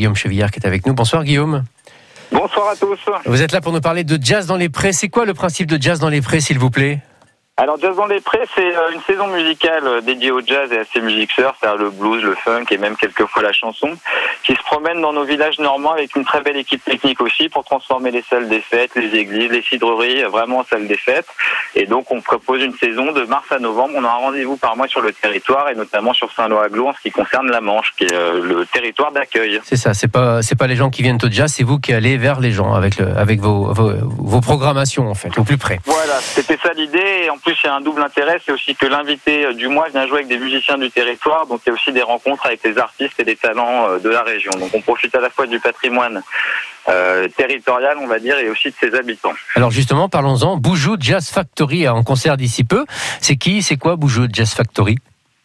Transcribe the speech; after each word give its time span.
Guillaume 0.00 0.14
Chevillard 0.14 0.52
qui 0.52 0.60
est 0.60 0.66
avec 0.66 0.86
nous. 0.86 0.94
Bonsoir 0.94 1.24
Guillaume. 1.24 1.64
Bonsoir 2.30 2.68
à 2.68 2.76
tous. 2.76 3.00
Vous 3.26 3.42
êtes 3.42 3.50
là 3.50 3.60
pour 3.60 3.72
nous 3.72 3.80
parler 3.80 4.04
de 4.04 4.16
jazz 4.22 4.46
dans 4.46 4.56
les 4.56 4.68
prés. 4.68 4.92
C'est 4.92 5.08
quoi 5.08 5.24
le 5.24 5.34
principe 5.34 5.66
de 5.66 5.82
jazz 5.82 5.98
dans 5.98 6.08
les 6.08 6.20
prés, 6.20 6.40
s'il 6.40 6.56
vous 6.56 6.70
plaît? 6.70 7.00
Alors 7.58 7.76
Jazz 7.80 7.96
dans 7.96 8.06
les 8.06 8.20
prés, 8.20 8.44
c'est 8.54 8.76
euh, 8.76 8.92
une 8.92 9.00
saison 9.02 9.26
musicale 9.26 9.84
euh, 9.84 10.00
dédiée 10.00 10.30
au 10.30 10.40
jazz 10.40 10.70
et 10.72 10.78
à 10.78 10.84
ses 10.84 11.00
mixeurs, 11.00 11.56
c'est-à-dire 11.58 11.82
le 11.82 11.90
blues, 11.90 12.22
le 12.22 12.36
funk 12.36 12.66
et 12.70 12.78
même 12.78 12.96
quelquefois 12.96 13.42
la 13.42 13.52
chanson, 13.52 13.90
qui 14.44 14.54
se 14.54 14.62
promène 14.62 15.02
dans 15.02 15.12
nos 15.12 15.24
villages 15.24 15.58
normands 15.58 15.90
avec 15.90 16.14
une 16.14 16.24
très 16.24 16.40
belle 16.40 16.56
équipe 16.56 16.84
technique 16.84 17.20
aussi 17.20 17.48
pour 17.48 17.64
transformer 17.64 18.12
les 18.12 18.22
salles 18.22 18.48
des 18.48 18.60
fêtes, 18.60 18.92
les 18.94 19.12
églises, 19.18 19.50
les 19.50 19.62
cidreries 19.62 20.22
euh, 20.22 20.28
vraiment 20.28 20.58
en 20.58 20.64
salles 20.64 20.86
des 20.86 20.96
fêtes. 20.96 21.26
Et 21.74 21.86
donc 21.86 22.12
on 22.12 22.20
propose 22.20 22.62
une 22.62 22.76
saison 22.76 23.10
de 23.10 23.24
mars 23.24 23.50
à 23.50 23.58
novembre. 23.58 23.94
On 23.96 24.04
a 24.04 24.08
un 24.08 24.12
rendez-vous 24.12 24.56
par 24.56 24.76
mois 24.76 24.86
sur 24.86 25.00
le 25.00 25.12
territoire 25.12 25.68
et 25.68 25.74
notamment 25.74 26.14
sur 26.14 26.32
Saint-Lô-à-Glo 26.32 26.86
en 26.86 26.92
ce 26.92 27.00
qui 27.00 27.10
concerne 27.10 27.50
la 27.50 27.60
Manche, 27.60 27.92
qui 27.98 28.04
est 28.04 28.12
le 28.12 28.66
territoire 28.66 29.10
d'accueil. 29.10 29.60
C'est 29.64 29.76
ça, 29.76 29.94
c'est 29.94 30.06
pas 30.06 30.42
c'est 30.42 30.56
pas 30.56 30.68
les 30.68 30.76
gens 30.76 30.90
qui 30.90 31.02
viennent 31.02 31.18
au 31.24 31.28
jazz, 31.28 31.52
c'est 31.52 31.64
vous 31.64 31.80
qui 31.80 31.92
allez 31.92 32.18
vers 32.18 32.38
les 32.38 32.52
gens 32.52 32.72
avec 32.74 32.98
le, 32.98 33.16
avec 33.16 33.40
vos, 33.40 33.72
vos, 33.72 33.92
vos 34.04 34.40
programmations 34.40 35.10
en 35.10 35.14
fait, 35.14 35.36
au 35.38 35.42
plus 35.42 35.58
près. 35.58 35.80
Voilà, 35.84 36.20
c'était 36.20 36.58
ça 36.62 36.72
l'idée. 36.72 37.24
Et 37.24 37.30
en 37.30 37.38
plus 37.38 37.47
a 37.64 37.74
un 37.74 37.80
double 37.80 38.02
intérêt 38.02 38.38
c'est 38.44 38.52
aussi 38.52 38.74
que 38.74 38.86
l'invité 38.86 39.46
euh, 39.46 39.52
du 39.52 39.68
mois 39.68 39.88
vient 39.88 40.06
jouer 40.06 40.18
avec 40.18 40.28
des 40.28 40.38
musiciens 40.38 40.78
du 40.78 40.90
territoire, 40.90 41.46
donc 41.46 41.60
il 41.64 41.70
y 41.70 41.72
a 41.72 41.74
aussi 41.74 41.92
des 41.92 42.02
rencontres 42.02 42.46
avec 42.46 42.62
les 42.64 42.78
artistes 42.78 43.18
et 43.18 43.24
des 43.24 43.36
talents 43.36 43.88
euh, 43.88 43.98
de 43.98 44.08
la 44.08 44.22
région. 44.22 44.50
Donc 44.58 44.70
on 44.74 44.80
profite 44.80 45.14
à 45.14 45.20
la 45.20 45.30
fois 45.30 45.46
du 45.46 45.58
patrimoine 45.58 46.22
euh, 46.88 47.28
territorial, 47.28 47.98
on 48.00 48.06
va 48.06 48.18
dire, 48.18 48.38
et 48.38 48.48
aussi 48.48 48.68
de 48.68 48.74
ses 48.80 48.94
habitants. 48.94 49.32
Alors 49.54 49.70
justement, 49.70 50.08
parlons-en. 50.08 50.56
Boujou 50.56 50.96
Jazz 50.98 51.28
Factory 51.30 51.88
en 51.88 52.02
concert 52.02 52.36
d'ici 52.36 52.64
peu. 52.64 52.84
C'est 53.20 53.36
qui 53.36 53.62
C'est 53.62 53.76
quoi 53.76 53.96
Boujou 53.96 54.26
Jazz 54.32 54.54
Factory? 54.54 54.96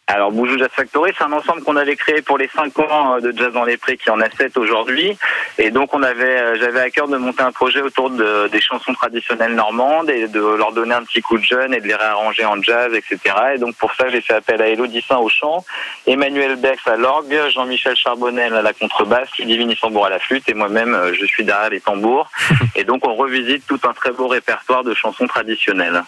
Alors 0.06 0.32
Boujou 0.32 0.58
Jazz 0.58 0.68
Factory, 0.70 1.12
c'est 1.16 1.24
un 1.24 1.32
ensemble 1.32 1.62
qu'on 1.62 1.76
avait 1.76 1.96
créé 1.96 2.20
pour 2.20 2.36
les 2.36 2.48
5 2.48 2.78
ans 2.78 3.16
euh, 3.16 3.20
de 3.20 3.36
Jazz 3.36 3.54
dans 3.54 3.64
les 3.64 3.78
Prés 3.78 3.96
qui 3.96 4.10
en 4.10 4.20
a 4.20 4.28
7 4.28 4.58
aujourd'hui. 4.58 5.16
Et 5.56 5.70
donc 5.70 5.94
on 5.94 6.02
avait, 6.02 6.40
euh, 6.40 6.56
j'avais 6.60 6.80
à 6.80 6.90
cœur 6.90 7.08
de 7.08 7.16
monter 7.16 7.42
un 7.42 7.52
projet 7.52 7.80
autour 7.80 8.10
de, 8.10 8.48
des 8.48 8.60
chansons 8.60 8.92
traditionnelles 8.92 9.54
normandes 9.54 10.10
et 10.10 10.28
de 10.28 10.40
leur 10.40 10.72
donner 10.72 10.92
un 10.92 11.02
petit 11.04 11.22
coup 11.22 11.38
de 11.38 11.42
jeune 11.42 11.72
et 11.72 11.80
de 11.80 11.86
les 11.86 11.94
réarranger 11.94 12.44
en 12.44 12.60
jazz, 12.60 12.92
etc. 12.92 13.34
Et 13.54 13.58
donc 13.58 13.76
pour 13.76 13.94
ça 13.94 14.08
j'ai 14.10 14.20
fait 14.20 14.34
appel 14.34 14.60
à 14.60 14.68
Elodie 14.68 15.02
Saint 15.08 15.16
au 15.16 15.30
chant, 15.30 15.64
Emmanuel 16.06 16.56
Bex 16.56 16.86
à 16.86 16.96
l'orgue, 16.96 17.40
Jean-Michel 17.54 17.96
Charbonnel 17.96 18.54
à 18.54 18.60
la 18.60 18.74
contrebasse, 18.74 19.30
Ludivine 19.38 19.70
Issambourg 19.70 20.04
à 20.04 20.10
la 20.10 20.18
flûte 20.18 20.46
et 20.50 20.54
moi-même 20.54 20.94
euh, 20.94 21.14
je 21.14 21.24
suis 21.24 21.44
derrière 21.44 21.70
les 21.70 21.80
tambours. 21.80 22.30
Et 22.76 22.84
donc 22.84 23.06
on 23.06 23.14
revisite 23.14 23.66
tout 23.66 23.80
un 23.84 23.94
très 23.94 24.10
beau 24.10 24.28
répertoire 24.28 24.84
de 24.84 24.92
chansons 24.92 25.26
traditionnelles. 25.26 26.02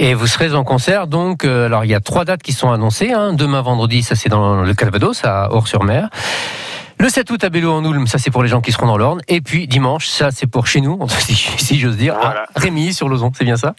Et 0.00 0.14
vous 0.14 0.28
serez 0.28 0.54
en 0.54 0.62
concert 0.62 1.08
donc, 1.08 1.44
alors 1.44 1.84
il 1.84 1.90
y 1.90 1.94
a 1.94 2.00
trois 2.00 2.24
dates 2.24 2.42
qui 2.42 2.52
sont 2.52 2.70
annoncées. 2.70 3.12
Hein. 3.12 3.32
Demain 3.32 3.62
vendredi, 3.62 4.04
ça 4.04 4.14
c'est 4.14 4.28
dans 4.28 4.62
le 4.62 4.74
Calvados, 4.74 5.24
à 5.24 5.52
Ors-sur-Mer. 5.52 6.08
Le 7.00 7.08
7 7.08 7.30
août 7.30 7.44
à 7.44 7.48
Bello 7.50 7.72
en 7.72 7.84
Oulm, 7.84 8.06
ça 8.06 8.18
c'est 8.18 8.30
pour 8.30 8.44
les 8.44 8.48
gens 8.48 8.60
qui 8.60 8.70
seront 8.70 8.86
dans 8.86 8.96
l'Orne. 8.96 9.20
Et 9.26 9.40
puis 9.40 9.66
dimanche, 9.66 10.06
ça 10.06 10.30
c'est 10.30 10.46
pour 10.46 10.68
chez 10.68 10.80
nous, 10.80 10.98
si, 11.18 11.78
j'ose 11.80 11.96
dire, 11.96 12.14
à 12.14 12.44
Rémy 12.54 12.94
sur 12.94 13.08
Lozon, 13.08 13.32
c'est 13.36 13.44
bien 13.44 13.56
ça? 13.56 13.74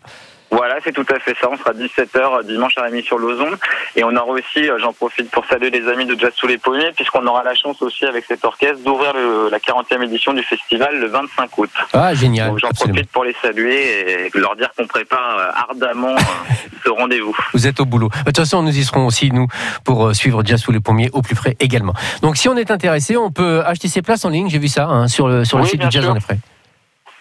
Voilà, 0.52 0.78
c'est 0.84 0.92
tout 0.92 1.06
à 1.14 1.20
fait 1.20 1.36
ça. 1.40 1.48
On 1.52 1.58
sera 1.58 1.74
17h 1.74 2.46
dimanche 2.46 2.78
à 2.78 2.84
Rémy 2.84 3.04
sur 3.04 3.18
Lozon. 3.18 3.52
Et 3.96 4.04
on 4.04 4.16
aura 4.16 4.32
aussi, 4.32 4.70
euh, 4.70 4.80
j'en 4.80 4.94
profite 4.94 5.30
pour 5.30 5.46
saluer 5.46 5.70
les 5.70 5.88
amis 5.88 6.06
de 6.06 6.20
Jazz 6.20 6.32
sous 6.36 6.48
les 6.48 6.58
pommiers, 6.58 6.92
puisqu'on 6.96 7.26
aura 7.28 7.44
la 7.44 7.54
chance 7.54 7.82
aussi 7.82 8.06
avec 8.06 8.26
cet 8.26 8.44
orchestre 8.44 8.84
d'ouvrir 8.84 9.14
la 9.52 9.60
40e 9.60 10.04
édition 10.04 10.34
du 10.34 10.44
festival 10.44 11.00
le 11.00 11.08
25 11.08 11.58
août. 11.58 11.70
Ah, 11.94 12.14
génial. 12.16 12.50
Donc 12.50 12.60
j'en 12.60 12.70
profite 12.70 13.12
pour 13.12 13.24
les 13.24 13.36
saluer 13.42 14.26
et 14.26 14.32
leur 14.34 14.56
dire 14.56 14.70
qu'on 14.76 14.88
prépare 14.88 15.38
euh, 15.38 15.52
ardemment 15.70 16.16
euh, 16.16 16.54
ce 16.84 16.90
rendez-vous. 16.90 17.36
Vous 17.54 17.68
êtes 17.68 17.80
au 17.80 17.86
boulot. 17.86 18.10
De 18.10 18.24
toute 18.26 18.38
façon, 18.38 18.64
nous 18.64 18.76
y 18.76 18.84
serons 18.84 19.06
aussi, 19.06 19.32
nous, 19.32 19.48
pour 19.84 20.16
suivre 20.16 20.44
Jazz 20.44 20.60
sous 20.60 20.72
les 20.72 20.80
pommiers 20.80 21.10
au 21.14 21.22
plus 21.22 21.36
près 21.36 21.56
également. 21.60 21.94
Donc 22.22 22.38
si 22.38 22.50
on 22.50 22.58
est 22.58 22.72
intéressé, 22.72 23.18
on 23.18 23.32
peut 23.32 23.62
acheter 23.66 23.88
ses 23.88 24.02
places 24.02 24.26
en 24.26 24.30
ligne, 24.30 24.50
j'ai 24.50 24.60
vu 24.60 24.68
ça, 24.68 24.88
hein, 24.88 25.08
sur 25.08 25.28
le, 25.28 25.46
sur 25.46 25.60
le 25.60 25.66
site 25.66 25.82
du 25.82 25.92
Jazz 25.92 26.06
dans 26.06 26.14
les 26.16 26.20
frais. 26.20 26.40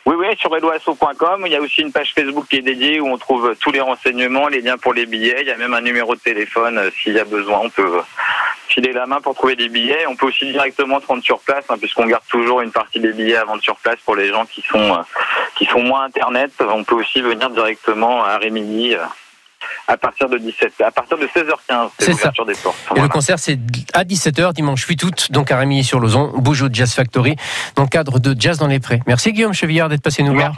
Oui, 0.09 0.15
oui, 0.19 0.29
sur 0.39 0.57
eloasso.com. 0.57 1.43
Il 1.45 1.53
y 1.53 1.57
a 1.57 1.61
aussi 1.61 1.83
une 1.83 1.93
page 1.93 2.15
Facebook 2.15 2.47
qui 2.49 2.57
est 2.57 2.63
dédiée 2.63 2.99
où 2.99 3.09
on 3.09 3.19
trouve 3.19 3.55
tous 3.61 3.71
les 3.73 3.83
renseignements, 3.83 4.49
les 4.49 4.63
liens 4.63 4.79
pour 4.79 4.95
les 4.95 5.05
billets. 5.05 5.37
Il 5.43 5.49
y 5.49 5.51
a 5.51 5.57
même 5.59 5.75
un 5.75 5.83
numéro 5.83 6.15
de 6.15 6.21
téléphone. 6.21 6.79
Euh, 6.79 6.91
s'il 6.91 7.13
y 7.13 7.19
a 7.19 7.27
besoin, 7.27 7.59
on 7.65 7.69
peut 7.69 8.01
filer 8.69 8.93
la 8.95 9.05
main 9.05 9.21
pour 9.21 9.35
trouver 9.35 9.55
des 9.55 9.69
billets. 9.69 10.07
On 10.07 10.17
peut 10.17 10.25
aussi 10.25 10.51
directement 10.51 10.99
se 10.99 11.07
rendre 11.07 11.23
sur 11.23 11.41
place, 11.41 11.67
hein, 11.69 11.77
puisqu'on 11.79 12.07
garde 12.07 12.23
toujours 12.31 12.63
une 12.63 12.73
partie 12.73 13.01
des 13.01 13.13
billets 13.13 13.37
à 13.37 13.45
vendre 13.45 13.63
sur 13.63 13.77
place 13.77 13.99
pour 14.03 14.17
les 14.17 14.29
gens 14.29 14.47
qui 14.47 14.63
sont, 14.63 14.79
euh, 14.79 15.03
qui 15.57 15.67
sont 15.67 15.83
moins 15.83 16.05
Internet. 16.05 16.53
On 16.61 16.85
peut 16.85 16.95
aussi 16.95 17.21
venir 17.21 17.51
directement 17.51 18.25
à 18.25 18.39
Rémilly 18.39 18.95
euh, 18.95 19.05
à 19.89 19.97
partir 19.97 20.29
de 20.29 20.39
17 20.39 20.75
à 20.85 20.91
partir 20.91 21.19
de 21.19 21.27
16h15 21.27 21.89
c'est 21.99 22.13
des 22.47 22.55
portes. 22.63 22.77
Et 22.95 23.01
le 23.01 23.09
concert 23.09 23.39
c'est 23.39 23.59
à 23.95 24.05
17h 24.05 24.53
dimanche 24.53 24.85
8 24.85 25.03
août 25.03 25.29
donc 25.31 25.51
à 25.51 25.59
Rémy 25.59 25.83
sur 25.83 25.99
Lozon, 25.99 26.33
Boujou 26.37 26.69
Jazz 26.71 26.95
Factory 26.95 27.35
dans 27.75 27.83
le 27.83 27.89
cadre 27.89 28.21
de 28.21 28.39
Jazz 28.39 28.59
dans 28.59 28.67
les 28.67 28.79
prés. 28.79 29.01
Merci 29.07 29.33
Guillaume 29.33 29.55
Chevillard 29.55 29.89
d'être 29.89 30.03
passé 30.03 30.23
nous 30.23 30.35
voir. 30.35 30.53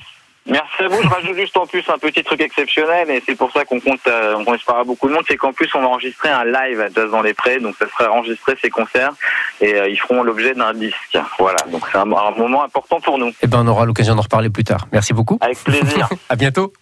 Merci 0.46 0.82
à 0.82 0.88
vous. 0.88 1.02
Je 1.02 1.08
rajoute 1.08 1.36
juste 1.36 1.56
en 1.56 1.66
plus 1.66 1.84
un 1.88 1.98
petit 1.98 2.24
truc 2.24 2.40
exceptionnel 2.40 3.10
et 3.10 3.22
c'est 3.24 3.34
pour 3.36 3.52
ça 3.52 3.64
qu'on 3.64 3.78
compte, 3.78 4.00
euh, 4.08 4.42
on 4.46 4.54
espère 4.54 4.76
à 4.76 4.84
beaucoup 4.84 5.08
de 5.08 5.14
monde, 5.14 5.24
c'est 5.28 5.36
qu'en 5.36 5.52
plus 5.52 5.68
on 5.74 5.80
va 5.80 5.86
enregistrer 5.86 6.30
un 6.30 6.44
live 6.44 6.80
à 6.80 6.88
Jazz 6.88 7.10
dans 7.10 7.22
les 7.22 7.34
Prés, 7.34 7.60
donc 7.60 7.76
ça 7.78 7.86
sera 7.88 8.10
enregistrer 8.10 8.56
ces 8.60 8.70
concerts 8.70 9.12
et 9.60 9.74
euh, 9.74 9.88
ils 9.88 9.98
feront 9.98 10.22
l'objet 10.22 10.54
d'un 10.54 10.72
disque. 10.72 11.18
Voilà, 11.38 11.58
donc 11.70 11.82
c'est 11.92 11.98
un, 11.98 12.10
un, 12.10 12.30
moment 12.32 12.64
important 12.64 13.00
pour 13.00 13.18
nous. 13.18 13.32
Eh 13.42 13.46
ben 13.46 13.60
on 13.62 13.68
aura 13.68 13.84
l'occasion 13.84 14.14
d'en 14.14 14.22
reparler 14.22 14.50
plus 14.50 14.64
tard. 14.64 14.88
Merci 14.92 15.12
beaucoup. 15.12 15.38
Avec 15.40 15.62
plaisir. 15.62 16.08
à 16.28 16.36
bientôt. 16.36 16.72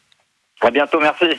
À 0.60 0.70
bientôt, 0.70 0.98
merci. 1.00 1.38